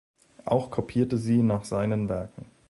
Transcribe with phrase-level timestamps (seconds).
[0.45, 2.47] Auch kopierte sie nach seinen Werken.